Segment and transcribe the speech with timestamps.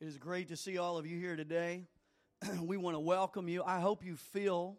[0.00, 1.84] It is great to see all of you here today.
[2.62, 3.62] we want to welcome you.
[3.62, 4.78] I hope you feel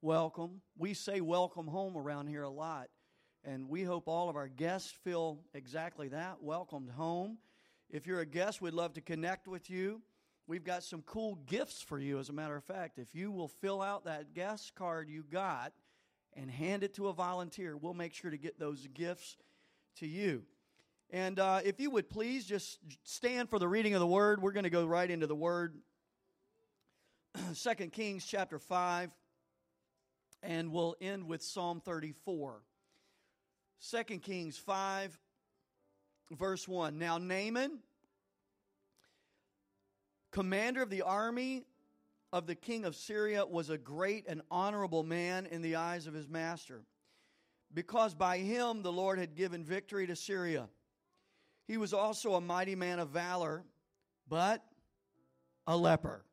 [0.00, 0.62] welcome.
[0.78, 2.88] We say welcome home around here a lot,
[3.44, 7.36] and we hope all of our guests feel exactly that welcomed home.
[7.90, 10.00] If you're a guest, we'd love to connect with you.
[10.46, 12.98] We've got some cool gifts for you, as a matter of fact.
[12.98, 15.74] If you will fill out that guest card you got
[16.32, 19.36] and hand it to a volunteer, we'll make sure to get those gifts
[19.96, 20.44] to you.
[21.12, 24.52] And uh, if you would please just stand for the reading of the word, we're
[24.52, 25.76] going to go right into the word.
[27.52, 29.10] Second Kings chapter 5,
[30.42, 32.62] and we'll end with Psalm 34.
[33.78, 35.18] Second Kings 5,
[36.30, 36.98] verse 1.
[36.98, 37.80] Now, Naaman,
[40.30, 41.64] commander of the army
[42.32, 46.14] of the king of Syria, was a great and honorable man in the eyes of
[46.14, 46.84] his master,
[47.74, 50.70] because by him the Lord had given victory to Syria.
[51.66, 53.64] He was also a mighty man of valor,
[54.28, 54.62] but
[55.66, 56.24] a leper.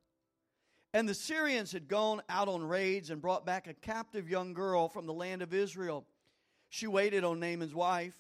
[0.94, 4.90] And the Syrians had gone out on raids and brought back a captive young girl
[4.90, 6.06] from the land of Israel.
[6.70, 8.16] She waited on Naaman's wife.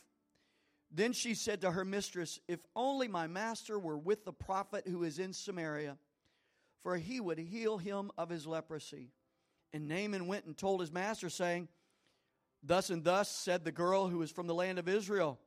[0.91, 5.03] Then she said to her mistress, If only my master were with the prophet who
[5.03, 5.97] is in Samaria,
[6.81, 9.11] for he would heal him of his leprosy.
[9.73, 11.67] And Naaman went and told his master, saying,
[12.63, 15.39] Thus and thus said the girl who is from the land of Israel.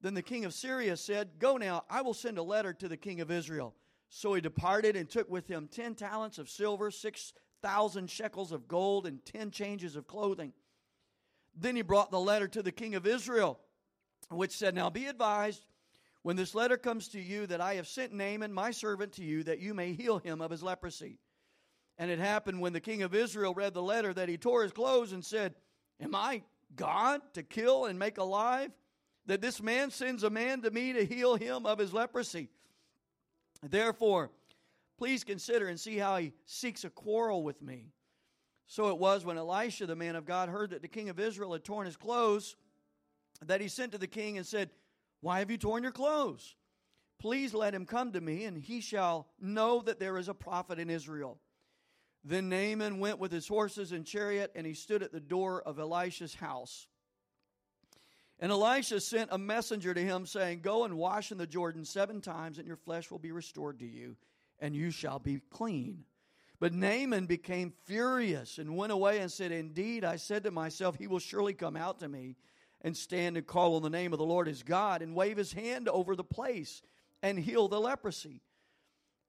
[0.00, 2.96] Then the king of Syria said, Go now, I will send a letter to the
[2.96, 3.74] king of Israel.
[4.08, 8.68] So he departed and took with him ten talents of silver, six thousand shekels of
[8.68, 10.52] gold, and ten changes of clothing.
[11.56, 13.58] Then he brought the letter to the king of Israel,
[14.28, 15.66] which said, Now be advised,
[16.22, 19.42] when this letter comes to you, that I have sent Naaman, my servant, to you,
[19.44, 21.18] that you may heal him of his leprosy.
[21.98, 24.72] And it happened when the king of Israel read the letter that he tore his
[24.72, 25.54] clothes and said,
[26.00, 26.42] Am I
[26.74, 28.70] God to kill and make alive?
[29.26, 32.48] That this man sends a man to me to heal him of his leprosy.
[33.62, 34.30] Therefore,
[34.98, 37.92] please consider and see how he seeks a quarrel with me.
[38.66, 41.52] So it was when Elisha, the man of God, heard that the king of Israel
[41.52, 42.56] had torn his clothes,
[43.44, 44.70] that he sent to the king and said,
[45.20, 46.56] Why have you torn your clothes?
[47.18, 50.78] Please let him come to me, and he shall know that there is a prophet
[50.78, 51.38] in Israel.
[52.24, 55.78] Then Naaman went with his horses and chariot, and he stood at the door of
[55.78, 56.88] Elisha's house.
[58.38, 62.20] And Elisha sent a messenger to him, saying, Go and wash in the Jordan seven
[62.20, 64.16] times, and your flesh will be restored to you,
[64.58, 66.04] and you shall be clean.
[66.58, 71.06] But Naaman became furious and went away and said, Indeed, I said to myself, He
[71.06, 72.36] will surely come out to me
[72.82, 75.52] and stand and call on the name of the Lord his God and wave his
[75.52, 76.82] hand over the place
[77.22, 78.42] and heal the leprosy.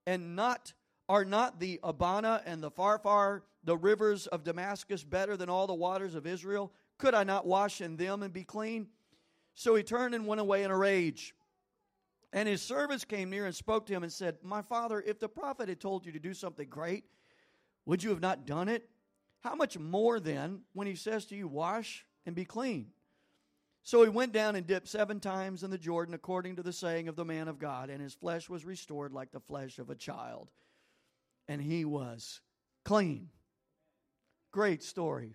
[0.06, 0.74] And not
[1.09, 5.74] are not the Abana and the Pharpar, the rivers of Damascus, better than all the
[5.74, 6.72] waters of Israel?
[6.97, 8.88] Could I not wash in them and be clean?
[9.57, 11.34] So he turned and went away in a rage.
[12.31, 15.28] And his servants came near and spoke to him and said, My father, if the
[15.28, 17.06] prophet had told you to do something great,
[17.84, 18.88] would you have not done it?
[19.40, 22.91] How much more then when he says to you, Wash and be clean?
[23.81, 27.07] So he went down and dipped seven times in the Jordan, according to the saying
[27.07, 29.95] of the man of God, and his flesh was restored like the flesh of a
[29.95, 30.51] child.
[31.47, 32.41] And he was
[32.85, 33.29] clean.
[34.51, 35.34] Great story.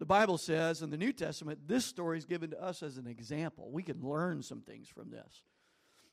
[0.00, 3.06] The Bible says in the New Testament, this story is given to us as an
[3.06, 3.70] example.
[3.70, 5.42] We can learn some things from this.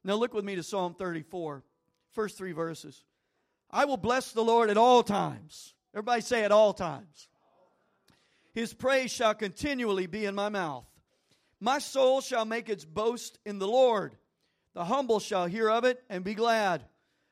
[0.04, 1.64] Now, look with me to Psalm 34,
[2.12, 3.06] first three verses.
[3.72, 5.74] I will bless the Lord at all times.
[5.94, 7.30] Everybody say at all times.
[8.54, 10.86] His praise shall continually be in my mouth.
[11.62, 14.18] My soul shall make its boast in the Lord.
[14.74, 16.84] The humble shall hear of it and be glad.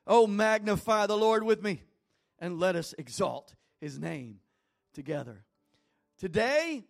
[0.06, 1.82] Oh, magnify the Lord with me,
[2.38, 4.40] and let us exalt his name
[4.94, 5.45] together.
[6.18, 6.82] Today,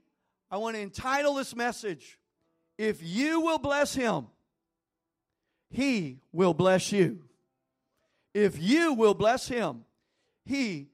[0.50, 2.19] I want to entitle this message
[2.78, 4.26] If You Will Bless Him,
[5.70, 7.22] He Will Bless You.
[8.32, 9.84] If you will bless Him,
[10.44, 10.88] He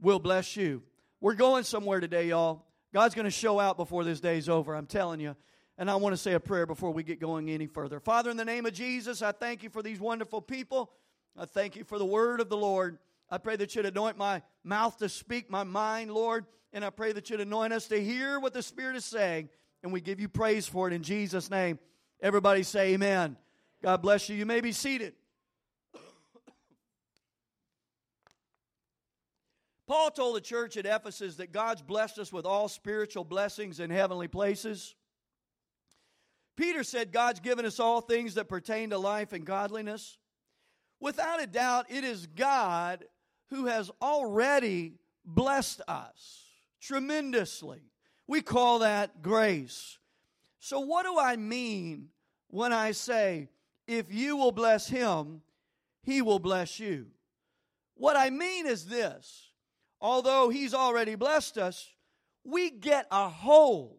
[0.00, 0.82] will bless you.
[1.20, 2.64] We're going somewhere today, y'all.
[2.92, 5.36] God's going to show out before this day's over, I'm telling you.
[5.78, 8.00] And I want to say a prayer before we get going any further.
[8.00, 10.90] Father, in the name of Jesus, I thank you for these wonderful people.
[11.38, 12.98] I thank you for the word of the Lord.
[13.30, 16.44] I pray that you'd anoint my mouth to speak, my mind, Lord.
[16.72, 19.48] And I pray that you'd anoint us to hear what the Spirit is saying.
[19.82, 21.80] And we give you praise for it in Jesus' name.
[22.22, 23.36] Everybody say amen.
[23.82, 24.36] God bless you.
[24.36, 25.14] You may be seated.
[29.88, 33.90] Paul told the church at Ephesus that God's blessed us with all spiritual blessings in
[33.90, 34.94] heavenly places.
[36.56, 40.18] Peter said God's given us all things that pertain to life and godliness.
[41.00, 43.06] Without a doubt, it is God
[43.48, 44.92] who has already
[45.24, 46.49] blessed us
[46.80, 47.80] tremendously.
[48.26, 49.98] We call that grace.
[50.60, 52.08] So, what do I mean
[52.48, 53.48] when I say,
[53.86, 55.42] if you will bless him,
[56.02, 57.06] he will bless you.
[57.94, 59.50] What I mean is this
[60.00, 61.88] although he's already blessed us,
[62.44, 63.98] we get a hold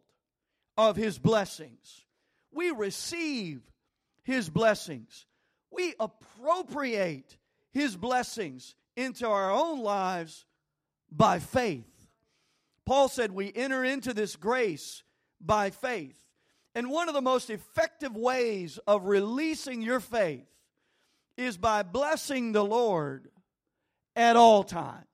[0.78, 2.06] of his blessings.
[2.52, 3.62] We receive
[4.24, 5.26] his blessings.
[5.70, 7.38] We appropriate
[7.72, 10.46] his blessings into our own lives
[11.12, 11.91] by faith.
[12.86, 15.04] Paul said we enter into this grace
[15.40, 16.18] by faith.
[16.74, 20.48] And one of the most effective ways of releasing your faith
[21.38, 23.30] is by blessing the Lord
[24.16, 25.06] at all times.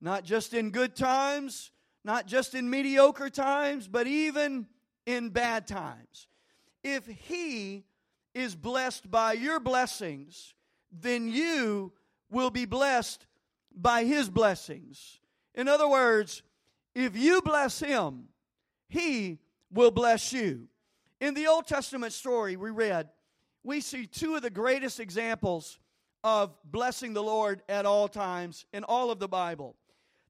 [0.00, 1.70] Not just in good times,
[2.04, 4.66] not just in mediocre times, but even
[5.06, 6.26] in bad times.
[6.82, 7.84] If He
[8.34, 10.54] is blessed by your blessings,
[10.90, 11.92] then you
[12.30, 13.26] will be blessed
[13.74, 15.20] by His blessings.
[15.54, 16.42] In other words,
[16.94, 18.28] if you bless Him,
[18.88, 19.38] He
[19.72, 20.68] will bless you.
[21.20, 23.08] In the Old Testament story we read,
[23.62, 25.78] we see two of the greatest examples
[26.24, 29.76] of blessing the Lord at all times in all of the Bible.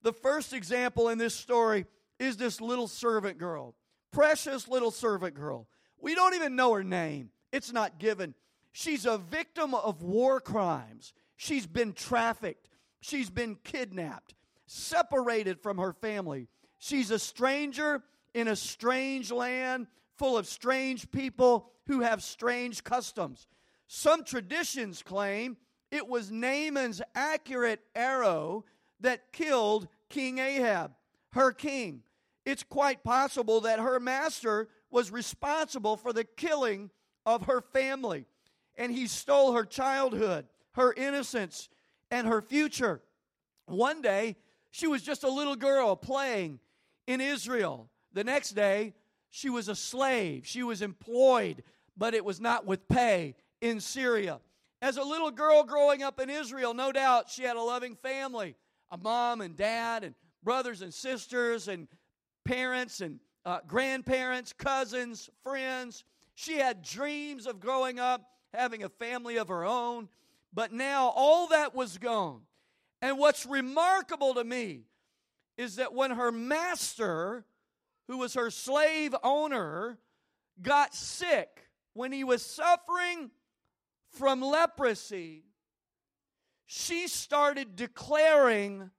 [0.03, 1.87] The first example in this story
[2.19, 3.75] is this little servant girl,
[4.11, 5.69] precious little servant girl.
[5.99, 8.35] We don't even know her name, it's not given.
[8.73, 11.13] She's a victim of war crimes.
[11.37, 12.69] She's been trafficked,
[13.01, 14.35] she's been kidnapped,
[14.73, 16.49] separated from her family.
[16.79, 18.03] She's a stranger
[18.35, 19.87] in a strange land
[20.17, 23.47] full of strange people who have strange customs.
[23.87, 25.57] Some traditions claim
[25.91, 28.65] it was Naaman's accurate arrow
[29.01, 30.93] that killed King Ahab,
[31.33, 32.03] her king.
[32.47, 36.91] It's quite possible that her master was responsible for the killing
[37.27, 38.27] of her family,
[38.77, 41.69] and he stole her childhood, her innocence,
[42.11, 43.03] and her future.
[43.67, 44.37] One day,
[44.73, 46.59] she was just a little girl playing
[47.07, 47.89] in Israel.
[48.13, 48.95] The next day,
[49.31, 50.47] she was a slave.
[50.47, 51.63] She was employed,
[51.97, 54.41] but it was not with pay in Syria.
[54.81, 58.57] As a little girl growing up in Israel, no doubt she had a loving family
[58.91, 61.89] a mom and dad, and brothers and sisters, and
[62.45, 66.05] parents and uh, grandparents, cousins, friends.
[66.35, 68.23] She had dreams of growing up,
[68.53, 70.11] having a family of her own.
[70.53, 72.43] But now all that was gone.
[73.03, 74.85] And what's remarkable to me
[75.59, 77.45] is that when her master
[78.09, 79.99] who was her slave owner,
[80.61, 83.31] got sick when he was suffering
[84.11, 85.45] from leprosy,
[86.67, 88.91] she started declaring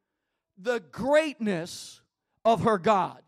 [0.58, 2.02] the greatness
[2.46, 3.22] of her God.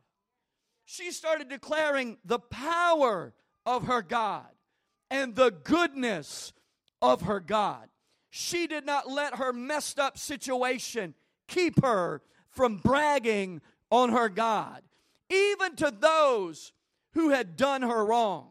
[0.85, 3.33] She started declaring the power
[3.65, 4.47] of her God
[5.09, 6.53] and the goodness
[7.01, 7.89] of her God.
[8.37, 11.13] She did not let her messed up situation
[11.47, 14.81] keep her from bragging on her God
[15.29, 16.73] even to those
[17.13, 18.49] who had done her wrong.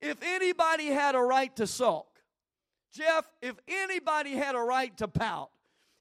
[0.00, 2.06] If anybody had a right to sulk,
[2.92, 5.50] Jeff, if anybody had a right to pout,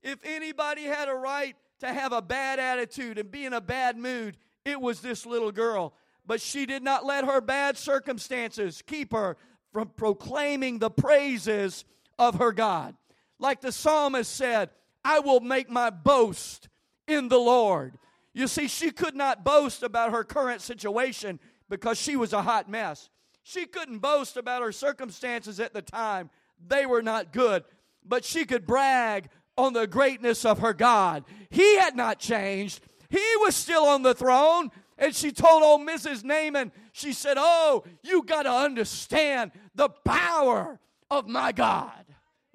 [0.04, 3.98] if anybody had a right to have a bad attitude and be in a bad
[3.98, 5.96] mood, it was this little girl.
[6.24, 9.38] But she did not let her bad circumstances keep her
[9.72, 11.84] from proclaiming the praises
[12.20, 12.96] of her God.
[13.44, 14.70] Like the psalmist said,
[15.04, 16.70] I will make my boast
[17.10, 17.98] in the Lord.
[18.34, 22.70] You see, she could not boast about her current situation because she was a hot
[22.70, 23.10] mess.
[23.44, 26.30] She couldn't boast about her circumstances at the time,
[26.66, 27.66] they were not good.
[28.06, 31.26] But she could brag on the greatness of her God.
[31.50, 32.80] He had not changed,
[33.10, 34.72] He was still on the throne.
[34.98, 36.24] And she told old Mrs.
[36.24, 40.80] Naaman, she said, Oh, you got to understand the power
[41.12, 42.06] of my God.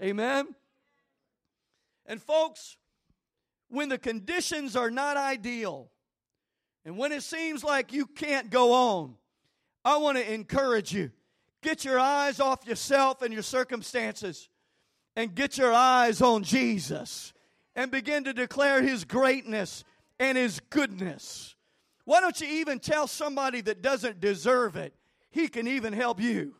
[0.02, 0.54] Amen.
[2.08, 2.78] And folks,
[3.68, 5.90] when the conditions are not ideal
[6.84, 9.14] and when it seems like you can't go on,
[9.84, 11.10] I want to encourage you.
[11.62, 14.48] Get your eyes off yourself and your circumstances
[15.16, 17.34] and get your eyes on Jesus
[17.76, 19.84] and begin to declare his greatness
[20.18, 21.56] and his goodness.
[22.04, 24.94] Why don't you even tell somebody that doesn't deserve it?
[25.30, 26.54] He can even help you.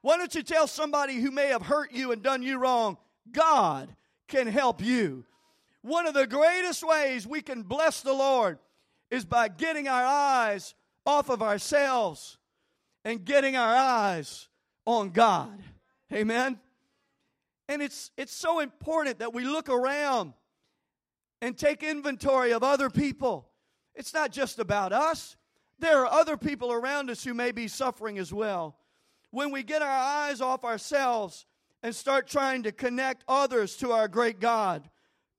[0.00, 2.96] Why don't you tell somebody who may have hurt you and done you wrong?
[3.30, 3.94] God
[4.28, 5.24] can help you.
[5.82, 8.58] One of the greatest ways we can bless the Lord
[9.10, 10.74] is by getting our eyes
[11.06, 12.36] off of ourselves
[13.04, 14.48] and getting our eyes
[14.84, 15.58] on God.
[16.12, 16.58] Amen.
[17.68, 20.32] And it's it's so important that we look around
[21.40, 23.48] and take inventory of other people.
[23.94, 25.36] It's not just about us.
[25.78, 28.76] There are other people around us who may be suffering as well.
[29.30, 31.46] When we get our eyes off ourselves
[31.82, 34.88] and start trying to connect others to our great God,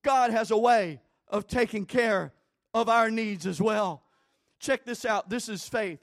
[0.04, 2.34] God has a way of taking care
[2.74, 4.04] of our needs as well.
[4.60, 5.30] Check this out.
[5.30, 6.00] This is faith.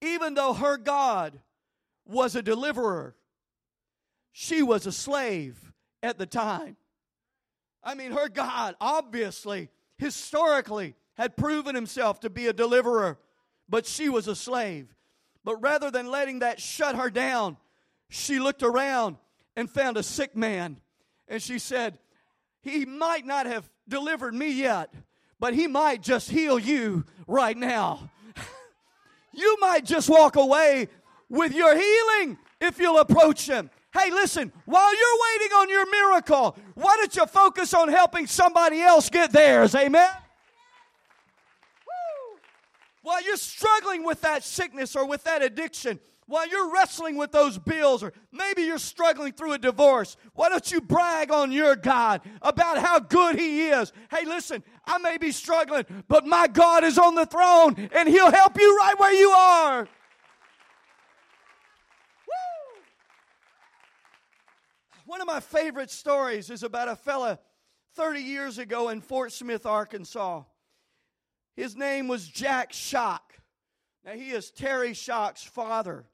[0.00, 1.38] Even though her God
[2.06, 3.14] was a deliverer,
[4.32, 6.76] she was a slave at the time.
[7.84, 13.18] I mean, her God obviously, historically, had proven himself to be a deliverer,
[13.68, 14.94] but she was a slave.
[15.44, 17.56] But rather than letting that shut her down,
[18.12, 19.16] she looked around
[19.56, 20.76] and found a sick man.
[21.28, 21.98] And she said,
[22.60, 24.92] He might not have delivered me yet,
[25.40, 28.10] but He might just heal you right now.
[29.32, 30.88] you might just walk away
[31.30, 33.70] with your healing if you'll approach Him.
[33.94, 38.82] Hey, listen, while you're waiting on your miracle, why don't you focus on helping somebody
[38.82, 39.74] else get theirs?
[39.74, 40.10] Amen?
[43.02, 47.58] While you're struggling with that sickness or with that addiction, while you're wrestling with those
[47.58, 52.22] bills, or maybe you're struggling through a divorce, why don't you brag on your God
[52.40, 53.92] about how good He is?
[54.10, 58.30] Hey, listen, I may be struggling, but my God is on the throne and He'll
[58.30, 59.88] help you right where you are.
[65.04, 67.38] One of my favorite stories is about a fella
[67.96, 70.44] 30 years ago in Fort Smith, Arkansas.
[71.54, 73.34] His name was Jack Shock.
[74.04, 76.06] Now, he is Terry Shock's father,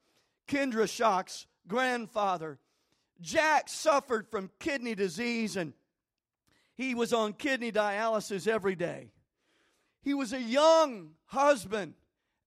[0.49, 2.59] Kendra Shock's grandfather.
[3.21, 5.73] Jack suffered from kidney disease and
[6.75, 9.11] he was on kidney dialysis every day.
[10.03, 11.95] He was a young husband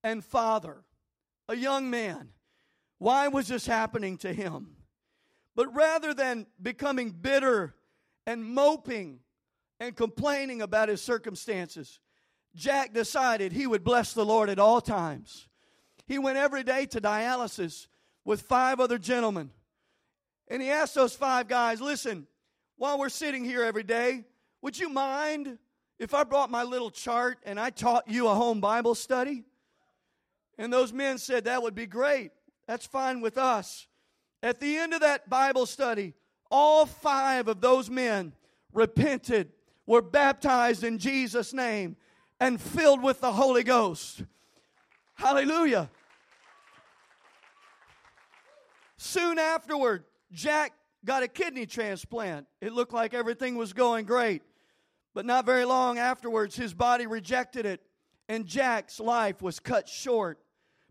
[0.04, 0.84] and father,
[1.48, 2.30] a young man.
[2.98, 4.76] Why was this happening to him?
[5.56, 7.76] But rather than becoming bitter
[8.26, 9.20] and moping
[9.80, 12.00] and complaining about his circumstances,
[12.56, 15.48] Jack decided he would bless the Lord at all times.
[16.08, 17.88] He went every day to dialysis
[18.26, 19.52] with five other gentlemen.
[20.48, 22.28] And he asked those five guys, listen,
[22.78, 24.26] while we're sitting here every day,
[24.62, 25.58] would you mind
[25.98, 29.44] if I brought my little chart and I taught you a home Bible study?
[30.58, 32.32] And those men said, that would be great.
[32.68, 33.88] That's fine with us.
[34.44, 36.14] At the end of that Bible study,
[36.50, 38.34] all five of those men
[38.74, 39.52] repented,
[39.86, 41.96] were baptized in Jesus' name,
[42.40, 44.24] and filled with the Holy Ghost.
[45.14, 45.90] Hallelujah.
[49.04, 52.46] Soon afterward, Jack got a kidney transplant.
[52.62, 54.44] It looked like everything was going great.
[55.16, 57.82] But not very long afterwards, his body rejected it,
[58.30, 60.38] and Jack's life was cut short.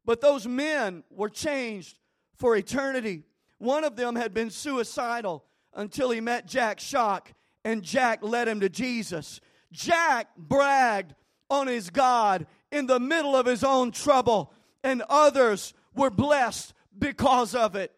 [0.05, 2.01] But those men were changed
[2.35, 3.23] for eternity.
[3.59, 7.33] One of them had been suicidal until he met Jack Shock,
[7.65, 9.41] and Jack led him to Jesus.
[9.71, 11.15] Jack bragged
[11.49, 14.53] on his God in the middle of his own trouble,
[14.83, 17.95] and others were blessed because of it.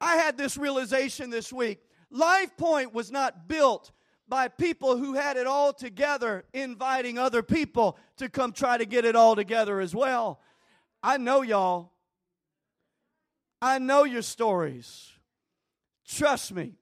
[0.00, 1.80] I had this realization this week.
[2.10, 3.92] Life Point was not built
[4.28, 9.04] by people who had it all together, inviting other people to come try to get
[9.04, 10.40] it all together as well.
[11.02, 11.92] I know y'all.
[13.62, 15.12] I know your stories.
[16.06, 16.74] Trust me.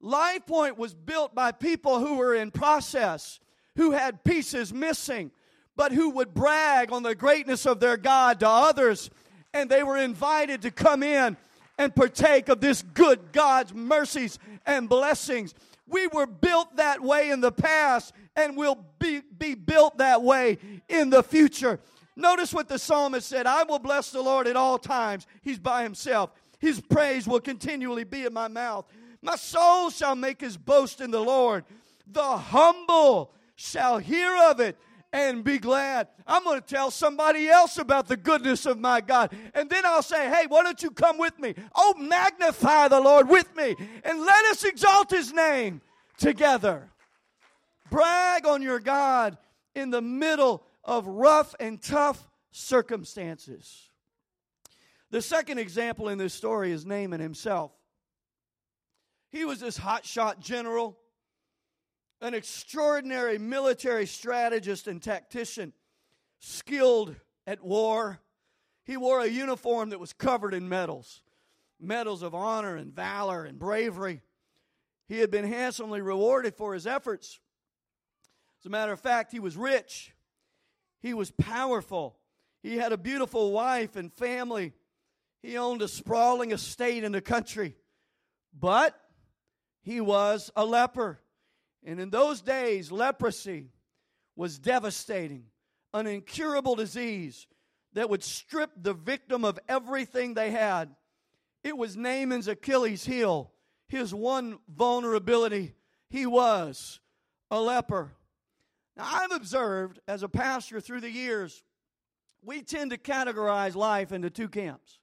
[0.00, 3.40] Life Point was built by people who were in process,
[3.76, 5.30] who had pieces missing,
[5.76, 9.10] but who would brag on the greatness of their God to others.
[9.54, 11.36] And they were invited to come in
[11.78, 15.54] and partake of this good God's mercies and blessings.
[15.86, 20.58] We were built that way in the past and will be, be built that way
[20.88, 21.80] in the future.
[22.16, 25.26] Notice what the psalmist said I will bless the Lord at all times.
[25.40, 26.30] He's by himself.
[26.58, 28.84] His praise will continually be in my mouth.
[29.22, 31.64] My soul shall make his boast in the Lord.
[32.10, 34.76] The humble shall hear of it
[35.12, 36.08] and be glad.
[36.26, 39.34] I'm going to tell somebody else about the goodness of my God.
[39.54, 41.54] And then I'll say, hey, why don't you come with me?
[41.74, 43.74] Oh, magnify the Lord with me
[44.04, 45.80] and let us exalt his name
[46.18, 46.90] together.
[47.90, 49.38] Brag on your God
[49.74, 53.88] in the middle of rough and tough circumstances.
[55.10, 57.72] The second example in this story is Naaman himself.
[59.30, 60.98] He was this hotshot general,
[62.20, 65.72] an extraordinary military strategist and tactician,
[66.40, 67.14] skilled
[67.46, 68.20] at war.
[68.84, 71.22] He wore a uniform that was covered in medals
[71.80, 74.20] medals of honor and valor and bravery.
[75.08, 77.40] He had been handsomely rewarded for his efforts.
[78.60, 80.12] As a matter of fact, he was rich.
[81.00, 82.18] He was powerful.
[82.62, 84.72] He had a beautiful wife and family.
[85.40, 87.76] He owned a sprawling estate in the country.
[88.52, 89.00] But
[89.82, 91.20] he was a leper.
[91.88, 93.70] And in those days, leprosy
[94.36, 95.44] was devastating,
[95.94, 97.46] an incurable disease
[97.94, 100.94] that would strip the victim of everything they had.
[101.64, 103.52] It was Naaman's Achilles heel,
[103.88, 105.72] his one vulnerability.
[106.10, 107.00] He was
[107.50, 108.12] a leper.
[108.94, 111.64] Now, I've observed as a pastor through the years,
[112.42, 114.98] we tend to categorize life into two camps.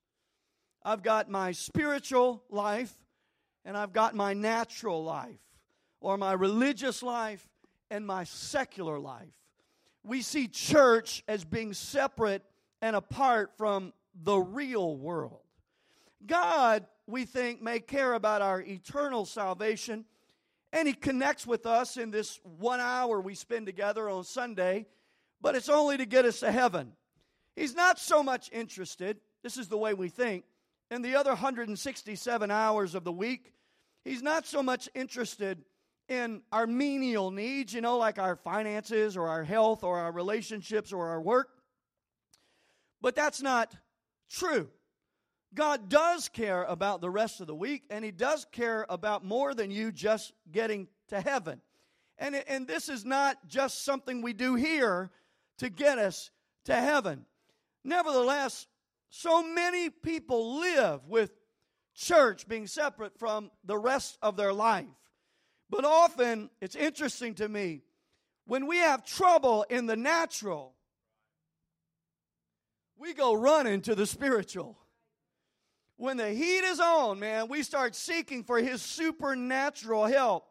[0.83, 2.93] I've got my spiritual life
[3.65, 5.39] and I've got my natural life.
[6.05, 7.47] Or my religious life
[7.89, 9.33] and my secular life.
[10.03, 12.43] We see church as being separate
[12.79, 15.39] and apart from the real world.
[16.23, 20.05] God, we think, may care about our eternal salvation,
[20.71, 24.85] and He connects with us in this one hour we spend together on Sunday,
[25.41, 26.91] but it's only to get us to heaven.
[27.55, 30.45] He's not so much interested, this is the way we think,
[30.91, 33.53] in the other 167 hours of the week.
[34.03, 35.63] He's not so much interested
[36.07, 40.93] in our menial needs, you know, like our finances or our health or our relationships
[40.93, 41.49] or our work.
[43.01, 43.75] But that's not
[44.29, 44.69] true.
[45.53, 49.53] God does care about the rest of the week, and He does care about more
[49.53, 51.61] than you just getting to heaven.
[52.17, 55.11] And, and this is not just something we do here
[55.59, 56.29] to get us
[56.65, 57.25] to heaven.
[57.83, 58.67] Nevertheless,
[59.09, 61.31] so many people live with
[61.93, 64.85] church being separate from the rest of their life.
[65.69, 67.81] But often, it's interesting to me,
[68.45, 70.75] when we have trouble in the natural,
[72.97, 74.77] we go running to the spiritual.
[75.97, 80.45] When the heat is on, man, we start seeking for His supernatural help.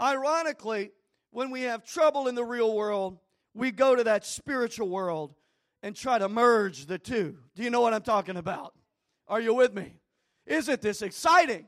[0.00, 0.92] Ironically,
[1.30, 3.18] when we have trouble in the real world,
[3.54, 5.34] we go to that spiritual world
[5.82, 7.36] and try to merge the two.
[7.54, 8.74] Do you know what I'm talking about?
[9.28, 9.94] Are you with me?
[10.46, 11.66] Isn't this exciting?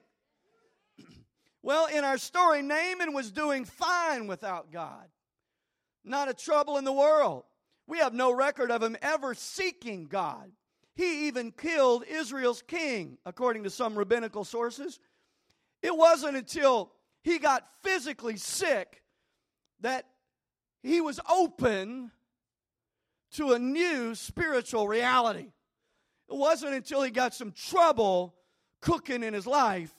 [1.62, 5.08] Well, in our story, Naaman was doing fine without God,
[6.04, 7.44] not a trouble in the world.
[7.86, 10.50] We have no record of him ever seeking God.
[10.94, 14.98] He even killed Israel's king, according to some rabbinical sources.
[15.82, 16.92] It wasn't until
[17.22, 19.02] he got physically sick
[19.80, 20.06] that
[20.82, 22.10] he was open
[23.32, 25.52] to a new spiritual reality.
[26.28, 28.34] It wasn't until he got some trouble
[28.80, 29.92] cooking in his life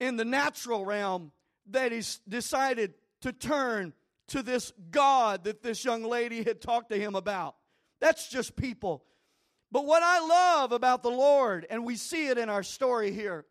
[0.00, 1.32] in the natural realm
[1.70, 3.92] that he decided to turn
[4.28, 7.56] to this God that this young lady had talked to him about.
[8.00, 9.04] That's just people.
[9.72, 13.44] But what I love about the Lord, and we see it in our story here,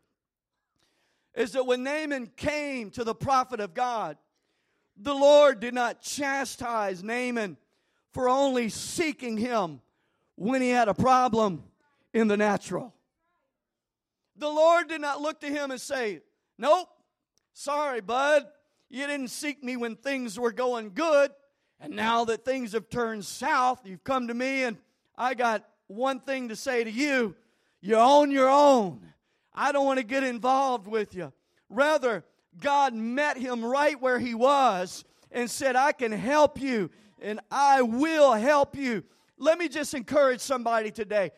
[1.34, 4.16] is that when Naaman came to the prophet of God,
[4.96, 7.58] the Lord did not chastise Naaman
[8.12, 9.82] for only seeking him
[10.36, 11.62] when he had a problem
[12.14, 12.94] in the natural.
[14.36, 16.20] The Lord did not look to him and say,
[16.58, 16.88] Nope,
[17.52, 18.46] sorry, bud.
[18.88, 21.30] You didn't seek me when things were going good.
[21.80, 24.78] And now that things have turned south, you've come to me, and
[25.16, 27.36] I got one thing to say to you
[27.80, 29.12] you're on your own.
[29.54, 31.32] I don't want to get involved with you.
[31.68, 32.24] Rather,
[32.60, 36.90] God met him right where he was and said, I can help you
[37.20, 39.04] and I will help you.
[39.38, 41.32] Let me just encourage somebody today.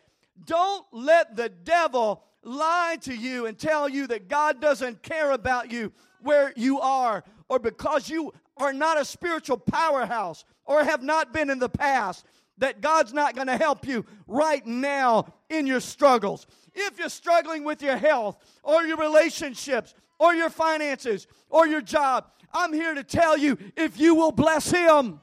[0.44, 5.70] Don't let the devil lie to you and tell you that God doesn't care about
[5.70, 11.33] you where you are or because you are not a spiritual powerhouse or have not
[11.33, 12.24] been in the past
[12.59, 16.46] that God's not going to help you right now in your struggles.
[16.74, 22.27] If you're struggling with your health or your relationships or your finances or your job,
[22.53, 25.20] I'm here to tell you if you will bless Him,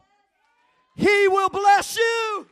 [0.95, 2.47] He will bless you.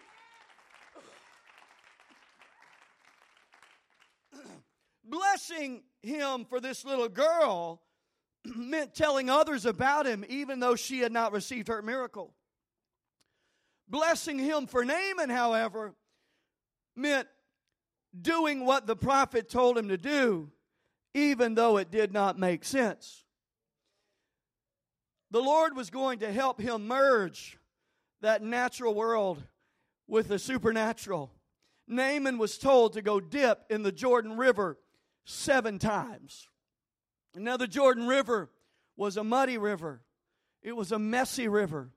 [5.13, 7.83] Blessing him for this little girl
[8.45, 12.33] meant telling others about him, even though she had not received her miracle.
[13.87, 15.93] Blessing him for Naaman, however,
[16.95, 17.27] meant
[18.19, 20.51] doing what the prophet told him to do,
[21.13, 23.23] even though it did not make sense.
[25.29, 27.59] The Lord was going to help him merge
[28.21, 29.43] that natural world
[30.07, 31.31] with the supernatural.
[31.87, 34.79] Naaman was told to go dip in the Jordan River
[35.25, 36.49] seven times.
[37.35, 38.49] Now, the Jordan River
[38.95, 40.01] was a muddy river,
[40.61, 41.91] it was a messy river.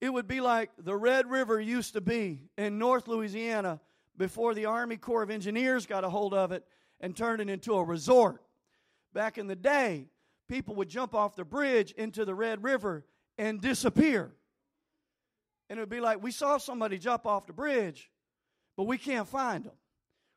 [0.00, 3.80] It would be like the Red River used to be in North Louisiana
[4.16, 6.64] before the Army Corps of Engineers got a hold of it
[7.00, 8.42] and turned it into a resort.
[9.12, 10.06] Back in the day,
[10.48, 13.04] people would jump off the bridge into the Red River
[13.36, 14.32] and disappear.
[15.68, 18.10] And it would be like, we saw somebody jump off the bridge,
[18.76, 19.76] but we can't find them.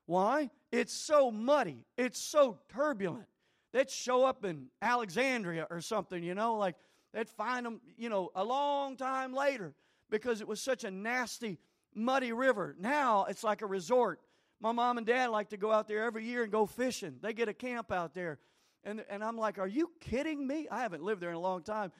[0.05, 0.49] Why?
[0.73, 3.27] It's so muddy, it's so turbulent.
[3.73, 6.73] They'd show up in Alexandria or something, you know, like
[7.13, 9.75] they'd find them, you know, a long time later
[10.09, 11.59] because it was such a nasty,
[11.93, 12.75] muddy river.
[12.79, 14.19] Now it's like a resort.
[14.59, 17.17] My mom and dad like to go out there every year and go fishing.
[17.21, 18.39] They get a camp out there.
[18.83, 20.67] And, and I'm like, are you kidding me?
[20.71, 21.91] I haven't lived there in a long time.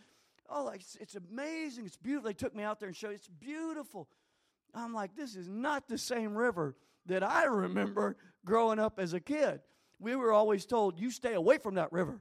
[0.49, 1.85] Oh, it's, it's amazing.
[1.85, 2.27] It's beautiful.
[2.27, 4.07] They took me out there and showed It's beautiful.
[4.73, 9.19] I'm like, this is not the same river that I remember growing up as a
[9.19, 9.61] kid.
[9.99, 12.19] We were always told, you stay away from that river.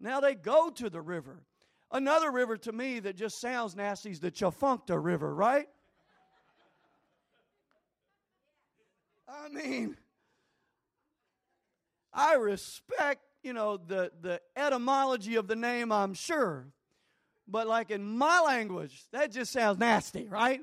[0.00, 1.42] Now they go to the river.
[1.90, 5.68] Another river to me that just sounds nasty is the Tchefuncte River, right?
[9.28, 9.96] I mean,
[12.12, 16.66] I respect, you know, the, the etymology of the name, I'm sure.
[17.48, 20.62] But like in my language, that just sounds nasty, right?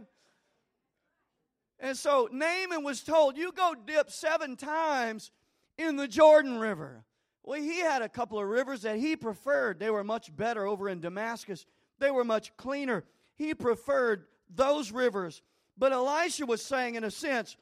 [1.83, 5.31] And so Naaman was told, You go dip seven times
[5.77, 7.03] in the Jordan River.
[7.43, 9.79] Well, he had a couple of rivers that he preferred.
[9.79, 11.65] They were much better over in Damascus,
[11.99, 13.03] they were much cleaner.
[13.35, 15.41] He preferred those rivers.
[15.77, 17.57] But Elisha was saying, in a sense,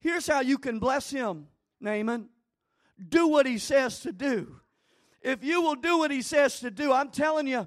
[0.00, 1.46] here's how you can bless him,
[1.80, 2.28] Naaman.
[3.08, 4.60] Do what he says to do.
[5.22, 7.66] If you will do what he says to do, I'm telling you,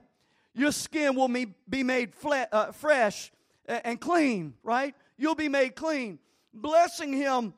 [0.54, 3.32] your skin will be made uh, fresh
[3.66, 4.94] and clean, right?
[5.17, 6.19] You'll be made clean.
[6.53, 7.53] Blessing him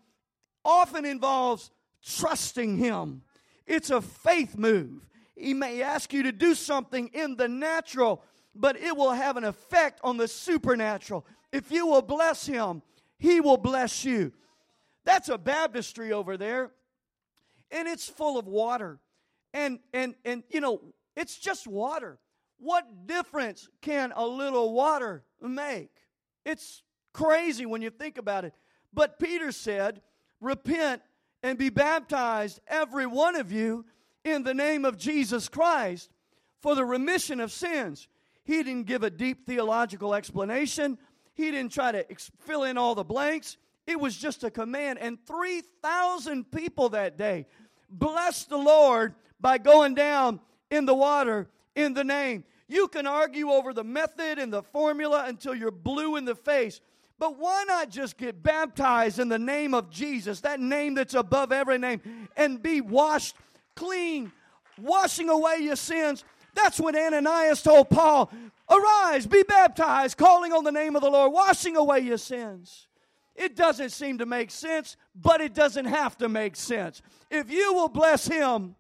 [0.64, 1.72] often involves
[2.04, 3.22] trusting him.
[3.68, 5.08] It's a faith move.
[5.36, 8.24] He may ask you to do something in the natural,
[8.56, 11.26] but it will have an effect on the supernatural.
[11.52, 12.82] If you will bless him,
[13.18, 14.34] he will bless you.
[15.06, 16.72] That's a baptistry over there,
[17.72, 19.00] and it's full of water.
[19.54, 20.82] And and and you know,
[21.16, 22.20] it's just water.
[22.60, 25.96] What difference can a little water make?
[26.46, 28.54] It's crazy when you think about it.
[28.94, 30.02] But Peter said,
[30.42, 31.02] Repent
[31.44, 33.86] and be baptized, every one of you,
[34.24, 36.10] in the name of Jesus Christ
[36.62, 38.08] for the remission of sins.
[38.44, 40.98] He didn't give a deep theological explanation,
[41.34, 42.06] he didn't try to
[42.40, 43.58] fill in all the blanks.
[43.88, 45.00] It was just a command.
[45.00, 47.48] And 3,000 people that day
[47.90, 52.44] blessed the Lord by going down in the water in the name.
[52.68, 56.82] You can argue over the method and the formula until you're blue in the face.
[57.20, 61.52] But why not just get baptized in the name of Jesus, that name that's above
[61.52, 62.02] every name,
[62.38, 63.36] and be washed
[63.76, 64.32] clean,
[64.82, 66.24] washing away your sins?
[66.56, 68.32] That's what Ananias told Paul
[68.70, 72.88] Arise, be baptized, calling on the name of the Lord, washing away your sins.
[73.36, 77.02] It doesn't seem to make sense, but it doesn't have to make sense.
[77.32, 78.76] If you will bless him,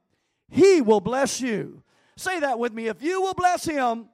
[0.50, 1.82] he will bless you.
[2.18, 2.88] Say that with me.
[2.88, 4.10] If you will bless him,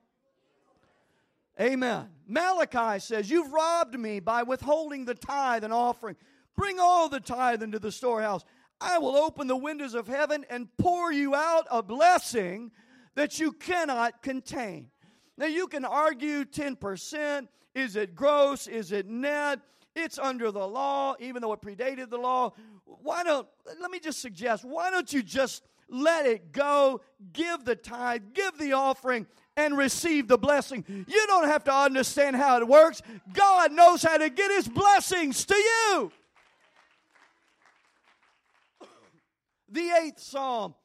[1.59, 2.09] amen.
[2.27, 6.15] Malachi says, You've robbed me by withholding the tithe and offering.
[6.55, 8.43] Bring all the tithe into the storehouse.
[8.79, 12.71] I will open the windows of heaven and pour you out a blessing
[13.15, 14.89] that you cannot contain.
[15.37, 17.47] Now, you can argue 10%.
[17.73, 18.67] Is it gross?
[18.67, 19.59] Is it net?
[19.95, 22.53] It's under the law, even though it predated the law.
[22.85, 23.47] Why don't,
[23.79, 27.01] let me just suggest, why don't you just let it go,
[27.33, 30.83] give the tithe, give the offering, and receive the blessing.
[30.87, 33.01] You don't have to understand how it works.
[33.33, 36.11] God knows how to get his blessings to you.
[39.69, 40.75] The eighth psalm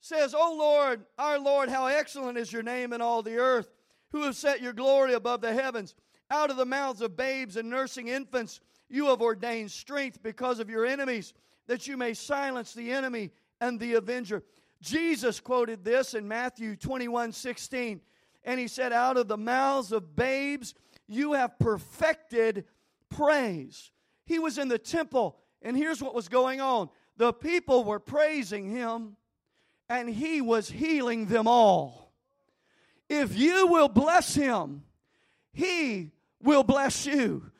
[0.00, 3.70] says, O Lord, our Lord, how excellent is your name in all the earth,
[4.12, 5.94] who have set your glory above the heavens.
[6.30, 10.70] Out of the mouths of babes and nursing infants, you have ordained strength because of
[10.70, 11.34] your enemies,
[11.66, 14.42] that you may silence the enemy and the avenger.
[14.80, 18.00] Jesus quoted this in Matthew 21 16,
[18.44, 20.74] and he said, Out of the mouths of babes
[21.08, 22.64] you have perfected
[23.10, 23.90] praise.
[24.24, 28.68] He was in the temple, and here's what was going on the people were praising
[28.70, 29.16] him,
[29.88, 32.12] and he was healing them all.
[33.08, 34.82] If you will bless him,
[35.52, 36.10] he
[36.42, 37.50] will bless you.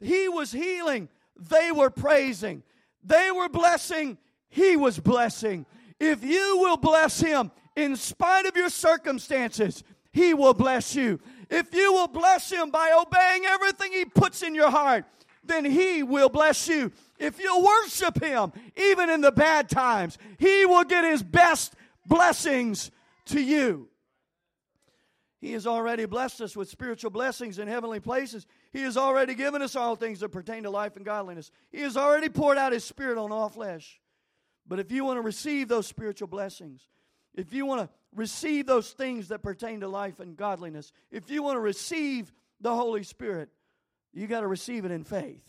[0.00, 2.62] He was healing, they were praising,
[3.02, 5.66] they were blessing, he was blessing.
[6.00, 11.20] If you will bless him in spite of your circumstances, he will bless you.
[11.50, 15.04] If you will bless him by obeying everything he puts in your heart,
[15.44, 16.92] then he will bless you.
[17.18, 21.74] If you worship him, even in the bad times, he will get his best
[22.06, 22.90] blessings
[23.26, 23.88] to you.
[25.40, 28.46] He has already blessed us with spiritual blessings in heavenly places.
[28.72, 31.50] He has already given us all things that pertain to life and godliness.
[31.70, 34.00] He has already poured out his spirit on all flesh.
[34.66, 36.88] But if you want to receive those spiritual blessings,
[37.34, 41.42] if you want to receive those things that pertain to life and godliness, if you
[41.42, 43.50] want to receive the Holy Spirit,
[44.12, 45.44] you got to receive it in faith.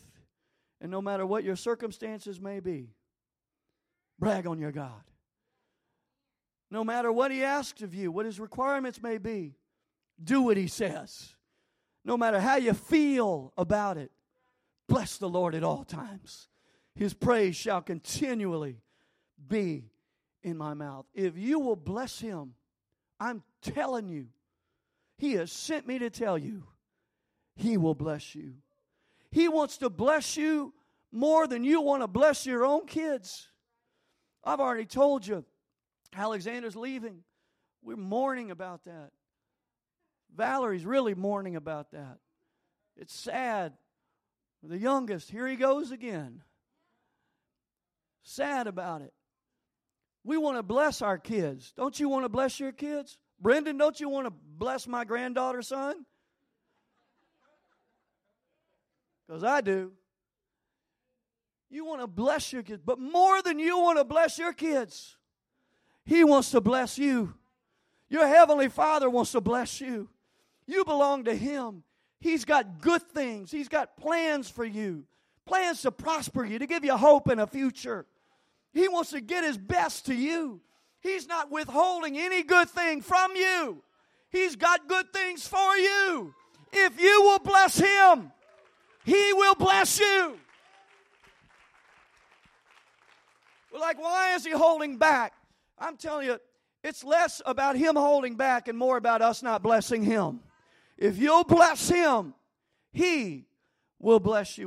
[0.81, 2.89] And no matter what your circumstances may be,
[4.19, 5.03] brag on your God.
[6.71, 9.55] No matter what He asks of you, what His requirements may be,
[10.21, 11.35] do what He says.
[12.03, 14.11] No matter how you feel about it,
[14.89, 16.49] bless the Lord at all times.
[16.95, 18.81] His praise shall continually
[19.47, 19.85] be
[20.43, 21.05] in my mouth.
[21.13, 22.53] If you will bless him,
[23.19, 24.27] I'm telling you,
[25.17, 26.63] he has sent me to tell you,
[27.55, 28.53] he will bless you.
[29.31, 30.73] He wants to bless you
[31.11, 33.47] more than you want to bless your own kids.
[34.43, 35.43] I've already told you,
[36.15, 37.23] Alexander's leaving.
[37.81, 39.11] We're mourning about that.
[40.35, 42.17] Valerie's really mourning about that.
[42.97, 43.73] It's sad.
[44.61, 46.41] The youngest, here he goes again.
[48.23, 49.13] Sad about it.
[50.25, 51.71] We want to bless our kids.
[51.77, 53.19] Don't you want to bless your kids?
[53.39, 56.03] Brendan, don't you want to bless my granddaughter, son?
[59.27, 59.91] Because I do.
[61.69, 65.15] You want to bless your kids, but more than you want to bless your kids,
[66.05, 67.35] He wants to bless you.
[68.09, 70.09] Your Heavenly Father wants to bless you.
[70.65, 71.83] You belong to Him.
[72.19, 75.03] He's got good things, He's got plans for you,
[75.45, 78.07] plans to prosper you, to give you hope and a future.
[78.75, 80.59] He wants to get His best to you.
[80.99, 83.81] He's not withholding any good thing from you.
[84.29, 86.35] He's got good things for you.
[86.73, 88.31] If you will bless Him,
[89.05, 90.37] He will bless you.
[93.71, 95.31] Well, like, why is He holding back?
[95.79, 96.37] I'm telling you,
[96.83, 100.41] it's less about Him holding back and more about us not blessing Him.
[100.97, 102.33] If you'll bless Him,
[102.91, 103.45] He
[103.99, 104.63] will bless you.